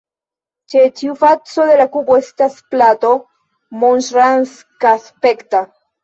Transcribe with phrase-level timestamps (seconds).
[0.73, 3.11] Ĉe ĉiu faco de la kubo estas plato,
[3.83, 5.61] monŝrankaspekta.